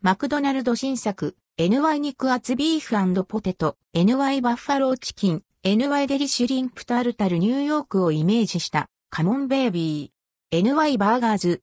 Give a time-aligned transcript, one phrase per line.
[0.00, 11.62] マクドナルド新作、NY 肉厚ビーフポテト、NY バッファローチキン、NY デリシュリンプタルタルニューヨークをイメージしたカモンベイビー、NY バーガーズ。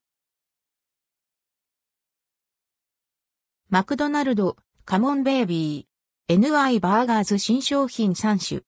[3.70, 8.60] マクドナルド、カモンベイビー、NY バーガーズ新商品3種。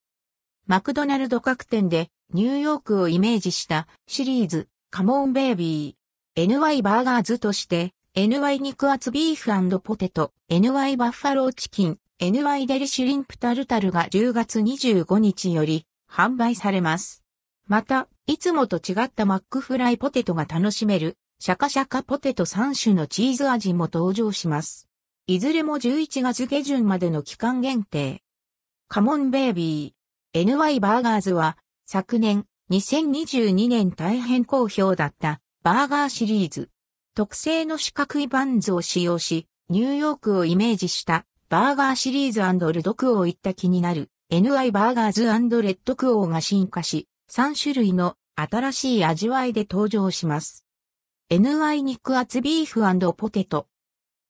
[0.67, 17.23] マクドナルド各店でニューヨークをイメージしたシリーズ、カモンベイビー、NY バーガーズとして NY 肉厚ビーフポテト、NY バッファローチキン、NY デリシュリンプタルタルが10月25日より販売されます。
[17.69, 24.89] また、いつもと違ったマックフライポテトが楽しめる、シャカシャカポテト3種のチーズ味も登場します。
[25.29, 28.25] いずれも11月下旬までの期間限定。
[28.89, 36.69] カモンベイビー、NY バーガーズは、昨年、2022年大変好評だったバーガーシリーズ。
[37.19, 50.65] 特製の四角いバンズを使用し、ニューヨークをイメージしたバーガーシリーズルドクオー行った気になる NI バーガーズレッドクオーが進化し、3種類の新しい味わいで登場します。
[51.29, 52.83] NI 肉厚ビーフ
[53.15, 53.67] ポテト。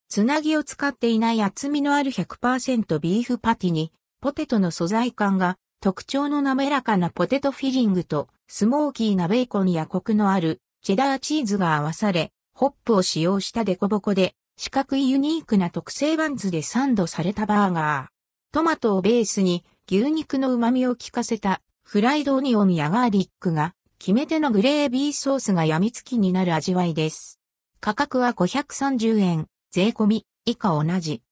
[0.08, 18.52] つなぎを使っていない厚みのある100%ビーフパティに、ポテトの素材感が特徴の滑らかなポテトフィリングとスモーキーなベーコンやコクのあるチェダーチーズが合わされ、ホップを使用したデコボコで、四角いユニークな特製バンズでサンドされたバーガー。
[18.52, 27.38] トマトをベースに牛肉の旨味を効かせたフライドオニオンやガーリックが決め手のグレービーソースが病みつきになる味わいです。
[27.78, 31.22] 価格は530円、税込み、以下同じ。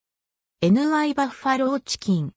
[0.62, 1.12] N.Y.
[1.14, 2.34] バッファローチキン。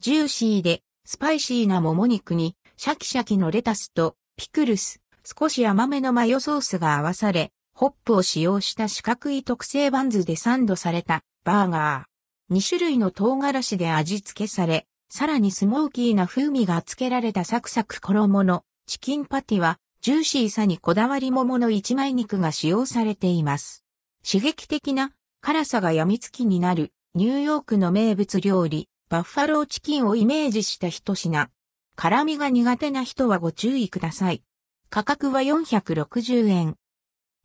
[0.00, 12.54] ジューシーでスパイシーなもも肉にシャキシャキのレタスとピクルス、少し甘めのマヨソースが合わされ、ホップを使用した四角い特製バンズでサンドされたバーガー。
[12.54, 23.84] 2種類の唐辛子で味付けされ、さらにスモーキーな風味が付けられたサクサク衣のチキンパティは、ジューシーさにこだわりももの一枚肉が使用されています。
[24.24, 31.50] 刺激的な辛さが病みつきになるニューヨークの名物料理、バッファローチキンをイメージした一品。
[31.96, 34.44] 辛味が苦手な人はご注意ください。
[34.90, 36.76] 価格は460円。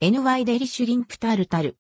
[0.01, 1.75] NY デリシュリンプタルタル。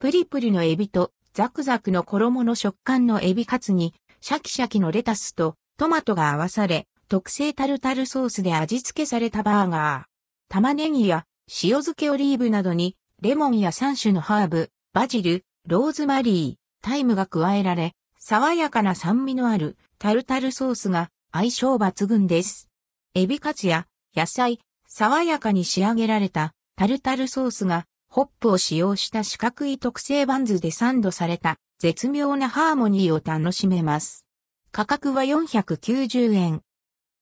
[0.00, 10.52] プリプリのエビとザクザクの衣の食感のエビカツにシャキシャキのレタスとトマトが合わされ特製タルタルソースで味付けされたバーガー。
[10.52, 11.26] 玉ねぎや
[11.62, 22.68] 塩漬けオリーブなどにレモンや3種のハーブ、バジル、ローズマリー、タイムが加えられ爽やかな酸味のあるタルタルソースが相性抜群です。
[23.14, 34.26] エビカツや野菜、爽やかに仕上げられたタルタルソースがホップを使用した四角い特製バンズでサンドされた絶妙なハーモニーを楽しめます。
[34.72, 36.62] 価格は490円。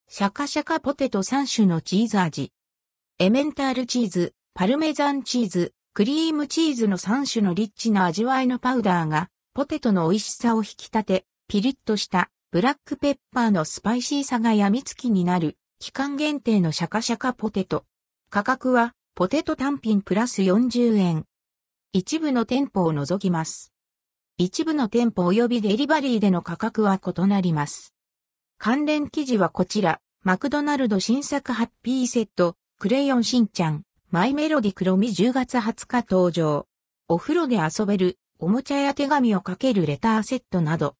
[0.08, 2.50] シャカシャカポテト3種のチーズ味。
[3.18, 17.84] エメンタールチーズ、パルメザンチーズ、クリームチーズの3種のリッチな味わいのパウダーがポテトの美味しさを引き立て、ピリッとしたブラックペッパーのスパイシーさが病みつきになる期間限定のシャカシャカポテト。
[18.30, 21.26] 価格はポテト単品プラス40円。
[21.92, 23.70] 一部の店舗を除きます。
[24.38, 27.92] 一部の店舗及びデリバリーでの価格は異なります。
[28.56, 36.66] 関連記事はこちら、マクドナルド新作ハッピーセット、クレヨンしんちゃん、マイメロディ黒み10月20日登場。
[37.06, 40.90] お風呂で遊べる、おもちゃや手紙をかけるレターセットなど、